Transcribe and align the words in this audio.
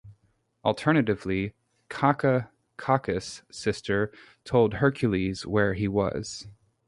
Alternatively, 0.65 1.53
Caca, 1.87 2.49
Cacus' 2.75 3.43
sister, 3.51 4.11
told 4.43 4.73
Hercules 4.73 5.45
where 5.45 5.75
he 5.75 5.87
was. 5.87 6.47